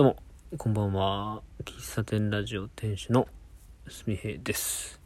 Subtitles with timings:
[0.00, 0.16] どうも、
[0.56, 1.42] こんばんは。
[1.62, 3.28] 喫茶店ラジオ店主の
[3.86, 4.98] すみへいです。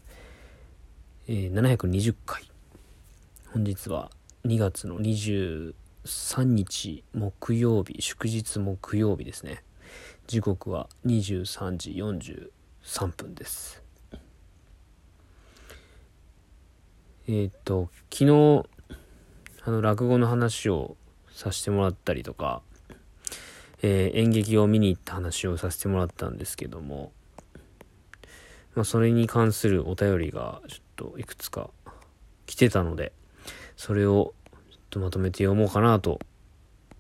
[1.27, 2.49] えー、720回。
[3.53, 4.09] 本日は
[4.45, 5.75] 2月の23
[6.45, 9.65] 日木曜日、祝日木曜日ですね。
[10.29, 11.91] 時刻は23時
[12.93, 13.83] 43分です。
[17.27, 18.65] えーっと、昨日、
[19.65, 20.97] あの、落語の話を
[21.33, 22.63] させてもらったりとか、
[23.87, 27.13] えー演劇を見に行った話をさせてもらったんですけども、
[28.75, 31.69] まあ、それに関するお便りがちょっといくつか
[32.47, 33.13] 来てたので、
[33.77, 34.33] それを
[34.71, 36.19] ちょっとまとめて読もうかなと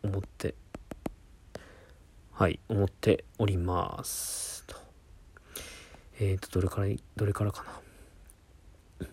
[0.02, 0.54] 思って、
[2.32, 4.64] はい、思っております。
[4.66, 4.76] と
[6.20, 7.64] えっ、と、どれから、どれからか
[9.00, 9.08] な。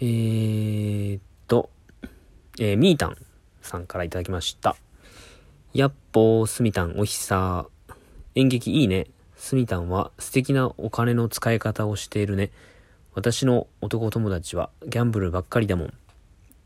[0.00, 1.70] えーっと、
[2.58, 3.16] えーみーたん
[3.62, 4.74] さんからいただきました。
[5.78, 7.94] やっぽー、すみたん、おひさー。
[8.34, 9.06] 演劇いいね。
[9.36, 12.50] すみたんは素敵なお金の使い方をしているね。
[13.14, 15.94] 私の男友達はギャンブルばっかりだもん。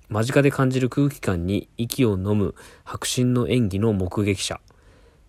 [0.08, 2.54] 間近で感じる空気感に息を飲む
[2.86, 4.62] 迫真の演技の目撃者。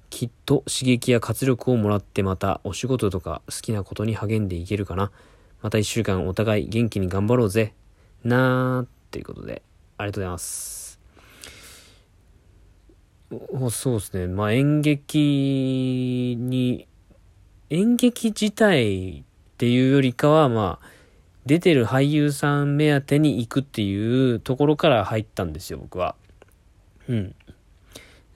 [0.10, 5.12] きっと刺激や活力をもらってまたお仕事とか好きなことに励んでいけるかな。
[5.62, 7.74] また一週間お互い元気に頑張ろうぜ。
[8.24, 9.62] なーっていうことで、
[9.98, 10.83] ありがとうございます。
[13.70, 14.28] そうですね。
[14.28, 16.88] まあ演劇に、
[17.70, 19.24] 演劇自体っ
[19.58, 20.88] ていうよりかは、まあ、
[21.46, 26.16] 出てる俳優さん目当てに行くっていうところから入ったんですよ、僕は。
[27.08, 27.36] うん。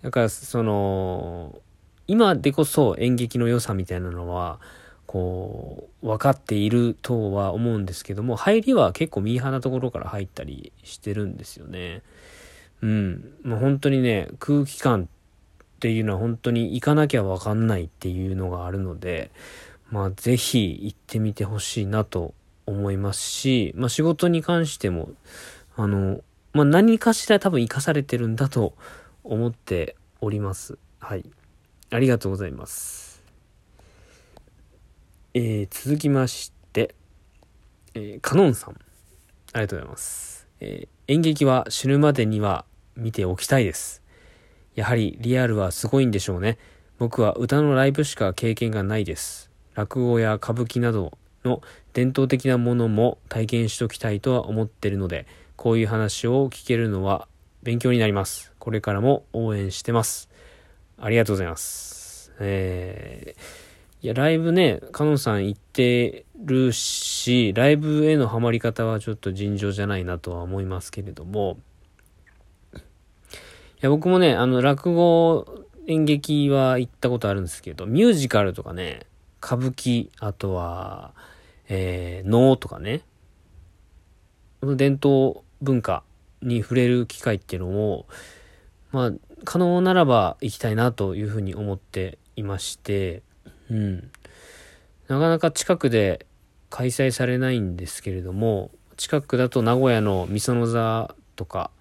[0.01, 1.59] だから、その、
[2.07, 4.59] 今でこそ演劇の良さみたいなのは、
[5.05, 12.01] こう、分かっているとは思うんですけども、入りは結構ミーハーなところから入ったりしてるんですよね。
[12.81, 13.33] うん。
[13.43, 19.31] もう本当にね、空気感っていうのは本当に行かなきゃわかんないっていうのがあるので、
[19.89, 22.33] まあぜひ行ってみてほしいなと
[22.65, 25.09] 思いますし、まあ仕事に関しても、
[25.75, 26.21] あの、
[26.53, 28.73] まあ何かしら多分活かされてるんだと
[29.23, 30.77] 思っております。
[30.99, 31.23] はい。
[31.89, 33.23] ありがとうございます。
[35.33, 36.95] えー続きまして、
[37.93, 38.73] えーカノンさん。
[39.53, 40.36] ありがとうございます。
[40.59, 42.65] えー演劇は死ぬまでには
[42.97, 44.03] 見ておきたいです。
[44.75, 46.57] やはりリアルはすごいんでしょうね。
[46.99, 49.49] 僕は歌のライブしか経験がないです。
[49.73, 51.61] 落語や歌舞伎などの
[51.93, 57.29] 伝統的なものも体験しときたいとは思ってるので、こういう話を聞けるのは
[57.63, 58.51] 勉強になります。
[58.59, 60.29] これからも応援してます。
[60.99, 62.33] ありがとうございます。
[62.39, 63.66] えー
[64.03, 71.57] いや、ライブね、カノンさん行ってるし、ライブへのハマり方はちょっと尋常じゃないなとは思いますけれども、
[72.75, 72.79] い
[73.81, 75.45] や、僕もね、あの、落語、
[75.87, 79.07] 演劇は行ったことあるんですけど、ミュージカルとかね、
[79.43, 81.13] 歌舞伎、あとは、
[81.67, 83.01] えー、能とかね、
[84.61, 86.03] 伝統文化
[86.41, 88.05] に触れる機会っていうのを、
[88.91, 89.11] まあ、
[89.43, 93.23] 可能ならば行きたいなというふうに思っていまして、
[93.69, 94.11] うん。
[95.07, 96.25] なかなか近くで
[96.69, 101.71] 開催されないんですけれども、近くだと名古屋の御園座とか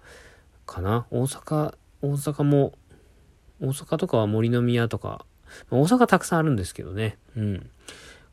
[0.65, 1.07] かな？
[1.11, 2.73] 大阪、大阪も、
[3.59, 5.25] 大阪とかは森の宮とか、
[5.69, 7.17] まあ大阪たくさんあるんですけどね。
[7.35, 7.53] うん。
[7.55, 7.61] だ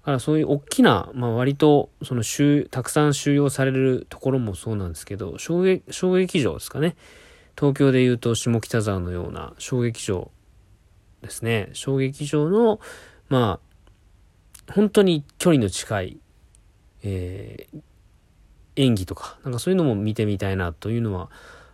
[0.05, 6.95] からそういう大きな、まあ割と、その収、たくさん収容されるところもそうなんですけど、小劇、小劇場ですかね。
[7.59, 10.31] 東京で言うと下北沢のような小劇場
[11.23, 11.71] ですね。
[11.73, 12.81] 小劇場の、
[13.35, 13.59] ま
[14.69, 16.19] あ、本当に距離の近い、
[17.03, 17.83] えー
[18.77, 21.31] 演技とか、なんかそういうのも見てみたいなというのは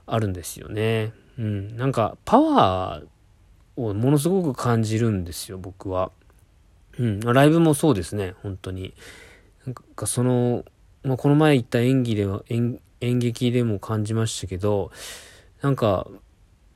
[0.06, 1.12] あるんですよね。
[1.38, 1.76] うん。
[1.76, 6.10] なんかパワーをものすごく感じるんですよ、僕は。
[6.99, 7.20] うん。
[7.20, 8.93] ライブもそうですね、本当に。
[9.65, 10.65] なんかその、
[11.03, 14.91] まあ、この前行った演技では、演演劇でも感じましたけど、
[15.62, 16.06] なんか、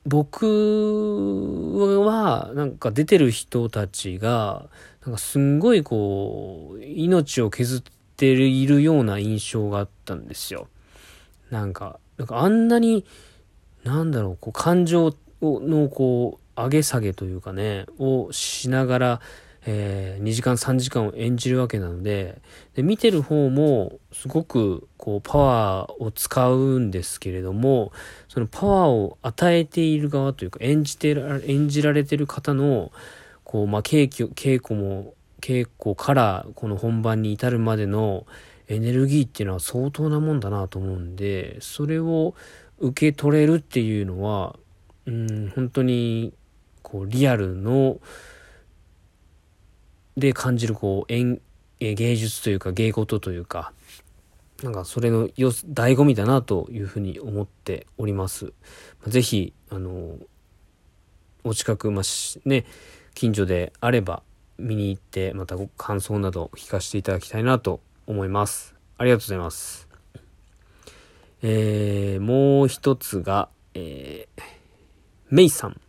[0.06, 4.68] 僕は、なんか出てる人たちが、
[5.04, 7.82] なんかすんごいこう、命を削っ
[8.16, 10.68] ているような印象があったんですよ。
[11.50, 13.06] なんか、なんかあんなに、
[13.82, 19.20] なんだろう、こう感情をのこう、上げ下げというかね、をしながら、
[19.66, 22.40] えー2時間3時間を演じるわけなので
[22.74, 27.92] で見てる方もすごくこうパワーを使うんですけれども
[28.28, 32.92] そのパワーを与えている側というか演じてら演じられてる方の
[33.44, 38.26] こう、まあ、稽古稽古も稽古からこの本番に至るまでの
[38.68, 42.34] エネルギーっていうのは相当なもんだなと思うんでそれを
[42.78, 44.56] 受け取れるっていうのは
[45.06, 46.32] うん本当に
[46.84, 47.98] こう、リアルの、
[50.16, 51.40] で感じるこう、演、
[51.80, 53.72] 芸術というか芸事というか、
[54.62, 58.52] なんかそれのよ、醍醐味だなというふうに思っております。
[59.06, 60.16] ぜひ、あの、
[61.42, 62.64] お近く、まあ、ね、
[63.14, 64.22] 近所であれば
[64.58, 68.74] 見に行って、またご感想など聞かせていただきたいなと思います。
[68.96, 69.88] ありがとうございます。
[71.42, 74.42] えー、もう一つが、えー、
[75.28, 75.80] メイさん。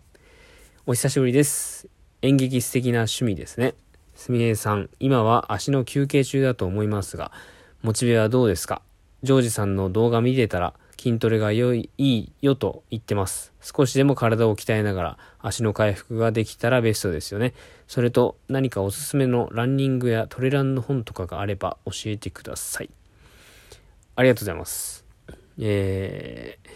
[0.85, 1.87] お久しぶりです。
[2.21, 3.75] 演劇素敵な趣味ですね。
[4.15, 7.31] すみれさん、今は足の休憩中だと思いますが、
[7.83, 8.81] モチベはどうですか？
[9.23, 13.53] ジョージさんの動画見てたら、筋トレが良い、いいよと言ってます。
[13.61, 17.53] 少しでも体を鍛えながら足の回復ができたらベストですよね。
[17.87, 22.89] それと何かおすすめのランニングやトレランの本とかがあれば教えてください。
[24.15, 25.03] ありがとうございます。
[25.59, 26.69] えー、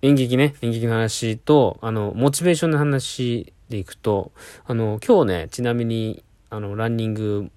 [0.00, 4.30] 演劇ね、演劇の話と、あの、モチベーションの話でいくと、
[4.64, 7.50] あの、今日ね、ちなみに、あの、ランニング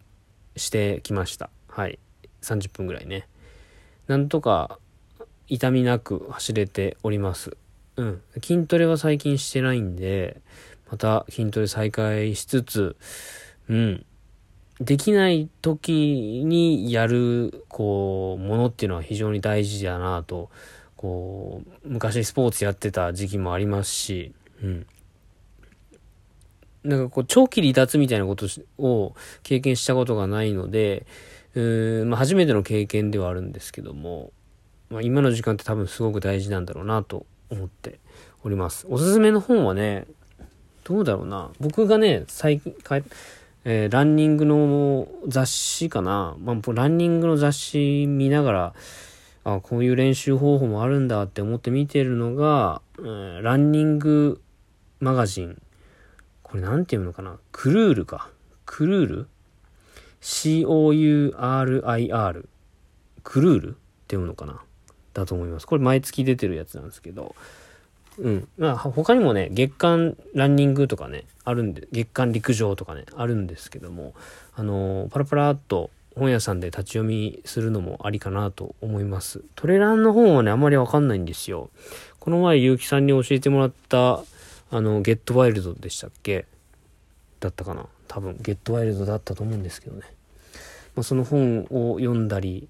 [0.55, 1.51] してきました。
[1.67, 1.99] はい。
[2.41, 3.27] 30分ぐらいね。
[4.07, 4.79] なんとか
[5.47, 7.55] 痛みなく走れております。
[7.95, 8.21] うん。
[8.41, 10.41] 筋トレは最近してないんで、
[10.89, 12.95] また筋トレ再開しつつ、
[13.69, 14.05] うん。
[14.79, 20.49] できない時にやる、こう、ものっていうのは非常に大事だなと、
[21.01, 24.85] こう、昔スポーツやってた時期もありますし、うん。
[26.83, 28.45] なんかこう、長期離脱みたいなこと
[28.77, 31.07] を経験したことがないので、
[31.55, 34.31] うーんまあ、初めての経験ではあるんですけども、
[34.91, 37.99] まあ、今の時間って多分すごく大事なんだろうなと思って
[38.43, 38.85] おります。
[38.87, 40.05] おすすめの本はね、
[40.83, 41.49] どうだろうな。
[41.59, 42.75] 僕がね、最近、
[43.65, 46.35] えー、ランニングの雑誌かな。
[46.39, 48.73] まあ、ランニングの雑誌見ながら、
[49.43, 54.39] あ、こういう練習方法もあるんだって思って見てるのが、えー、ランニング
[54.99, 55.61] マガジン。
[56.43, 57.39] これなんていうのかな？
[57.51, 58.29] クルールか。
[58.65, 59.27] クルール
[60.19, 61.39] ?C-O-U-R-I-R。
[63.23, 63.77] クルールって
[64.15, 64.61] 読むのかな？
[65.13, 65.65] だと思います。
[65.65, 67.35] これ毎月出てるやつなんですけど。
[68.19, 68.47] うん。
[68.57, 74.13] まあ、他にもね、月間ランニングとかね、あるんで、月間陸上とかね、あるんですけども、
[74.53, 75.89] あのー、パラパラっと
[76.21, 79.43] 本屋さんで立ち読みするのもありかなと思います。
[79.55, 81.71] トレランの本はね、あんまりわかんないんですよ。
[82.19, 84.23] この前、結城さんに教えてもらった、
[84.69, 86.45] あの、ゲットワイルドでしたっけ？
[87.39, 87.87] だったかな？
[88.07, 90.03] 多分、ゲットワイルドだったと思うんですけどね。
[90.95, 92.69] まあ、その本を読んだり、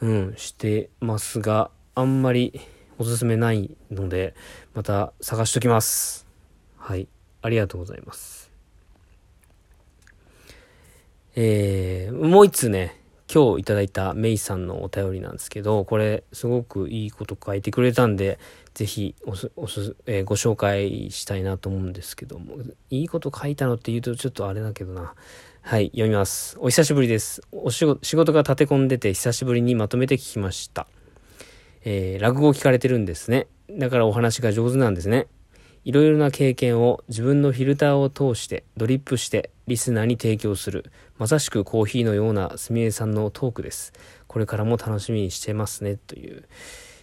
[0.00, 2.60] うん、してますが、あんまり
[3.00, 4.36] おすすめないので、
[4.72, 6.28] また探しときます。
[6.78, 7.08] はい。
[7.42, 8.43] ありがとうございます。
[11.36, 13.00] えー、もう一つね、
[13.32, 18.38] 今日いただいたメイさんのお便りなんですけど、これすごくいいこと書いてくれたんで、
[18.74, 22.58] ぜひおす、おす、えー、ご紹介したいなと思うんですけども、
[22.90, 25.14] いいこと書いたのって言うとちょっとあれだけどな。
[25.62, 26.56] はい、読みます。
[26.60, 27.42] お久しぶりです。
[27.50, 30.86] お仕事、仕事が立て込んでて久しぶりにまとめて聞きました。
[31.84, 33.48] えー、落語を聞かれてるんですね。
[33.70, 35.26] だからお話が上手なんですね。
[35.84, 40.90] いろいろな経験を自分のフィルターを通してドリップしてリスナーに提供する。
[41.18, 43.92] まさしくコーヒーのようなすみれさんのトークです。
[44.26, 45.96] これからも楽しみにしてますね。
[45.96, 46.44] という。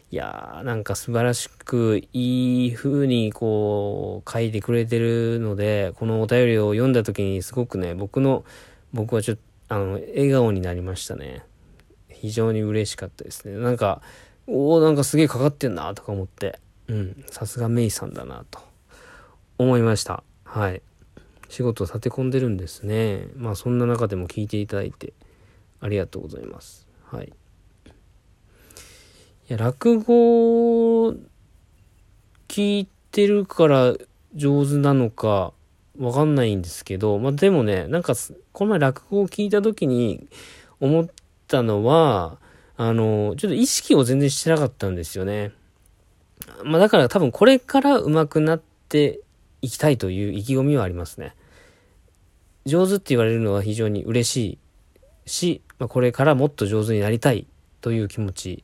[0.09, 8.43] いやー、なんか素晴らしくいい風にこう書いてくれてるので、このお便りを読んだ時にすごくね、僕の、
[8.93, 11.43] 僕はちょっと、あの、笑顔になりましたね。
[12.09, 13.57] 非常に嬉しかったですね。
[13.57, 14.01] なんか、
[14.47, 18.70] おおなんかすげえかかってんなとか思って、うん、さすがメイさんだなと
[19.61, 20.23] 思いました。
[20.43, 20.81] はい。
[21.49, 23.27] 仕事を立て込んでるんですね。
[23.35, 25.13] まあそんな中でも聞いていただいて
[25.79, 26.87] ありがとうございます。
[27.05, 27.25] はい。
[27.27, 27.31] い
[29.49, 31.11] や、落語
[32.47, 33.93] 聞いてるから
[34.33, 35.53] 上手なのか
[35.99, 38.13] わかんないんですけど、まあでもね、なんか
[38.53, 40.27] この前落語を聞いた時に
[40.79, 41.07] 思っ
[41.47, 42.37] たのは、
[42.77, 45.51] あの、ちょっと意識を全然してなかったんですよね。
[46.63, 49.19] まあだから多分これから上手くなって
[49.61, 51.35] いきたいという意気込みはありますね。
[52.65, 54.59] 上手って言われるのは非常に嬉し
[55.25, 57.47] いし、まあ、これからもっと上手になりたい
[57.81, 58.63] という気持ち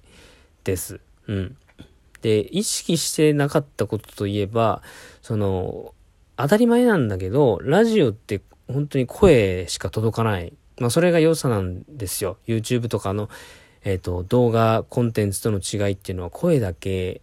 [0.63, 0.99] です。
[1.27, 1.57] うん。
[2.21, 4.81] で、意識してなかったことといえば、
[5.21, 5.93] その、
[6.35, 10.53] 当たり前なんだけど、ラジオって本当に声しか届かない。
[10.79, 12.37] まあそれが良さなんですよ。
[12.45, 13.29] YouTube とかの
[13.87, 17.21] えっ、ー、と、動画コンテンツとの違いっていうのは声だけ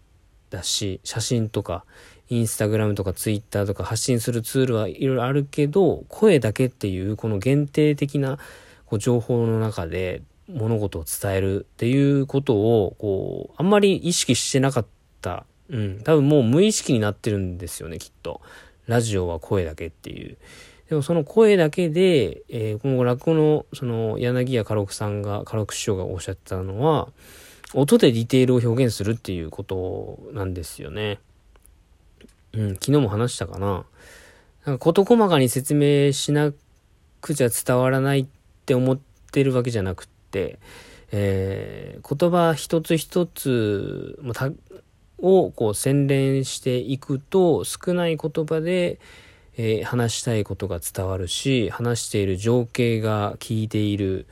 [0.49, 1.85] だし、写真とか、
[2.28, 8.38] インスタグラムとかツイッターとか発信するツールはいろいろあるけど、声だけっていうこの限定的な
[8.87, 14.87] こう情報の中で物事を伝えるっていうことを、こう、あんまり意識してなかっ
[15.21, 15.47] た。
[15.71, 16.00] うん。
[16.02, 18.40] 多分もう無意識になってるんですよね、きっと。
[18.87, 20.37] ラジオは声だけっていう。
[20.90, 27.09] でもその声だけで、えー、今後落語の、その、柳家家禄さんが、家禄師匠がおっしゃってたのは、
[27.73, 31.19] 音でディテールを表現するっていうことなんですよね。
[32.56, 33.84] うん、昨日も話したかな。
[34.64, 36.52] なんか事細かに説明しな
[37.20, 38.26] くちゃ伝わらないっ
[38.66, 38.99] て思っ
[39.32, 40.58] てるわけじゃなくって、
[41.12, 44.18] えー、言葉一つ一つ、
[45.18, 48.99] をこう洗練していくと少ない言葉で、
[49.56, 54.26] えー、話したいことが伝わるし話している情景が聞いている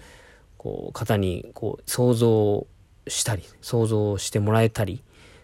[0.58, 2.66] こう方にこう想像
[3.06, 5.02] したり想像してもらえたり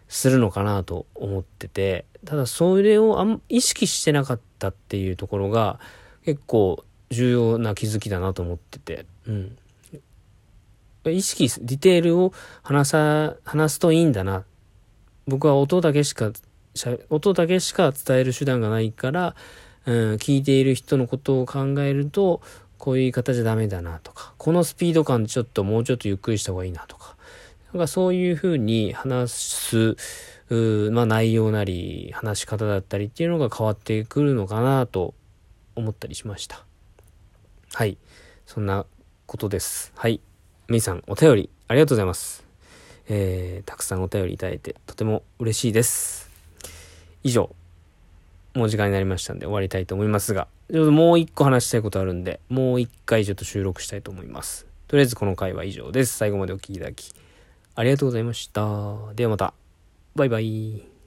[0.09, 5.79] するのかなと思っててただそれをあん意識してなかったっていうところが
[6.25, 9.57] 結構重要な気づきだなと思ってて、うん。
[11.07, 14.45] 意識、ディテールを話さ、話すといいんだな。
[15.27, 16.33] 僕は音だけしか、
[17.09, 19.35] 音だけしか伝える手段がないから、
[19.87, 22.43] うん、聞いている人のことを考えると、
[22.77, 27.17] こういう言い方じゃダメだなとか、このスピード感ちょっともうちょっとゆっくりした方がいいなとか、
[27.73, 29.97] なんかそういうふうに話す、
[30.91, 35.15] まあ内容なり、話し方だったりっていうのが変わってくるのかなと
[35.77, 36.65] 思ったりしました。
[37.75, 37.99] はい。
[38.47, 38.87] そんな
[39.27, 39.93] ことです。
[39.95, 40.21] はい。
[40.69, 42.45] メイさん、お便りありがとうございます。
[43.11, 46.31] えー、たくさんお便りいただいてとても嬉しいです。
[47.23, 47.55] 以上、
[48.55, 54.67] もう時間になりましたんで終わりたいと思いますが、ちょっともう一個話したいことあるんで、もう一回ちょっと収録したいと思います。
[54.89, 56.17] とりあえずこの回は以上です。
[56.17, 57.13] 最後までお聴きいただき、
[57.79, 59.15] ありがとうございました。
[59.15, 59.55] ではまた。
[60.17, 60.98] バイバイ。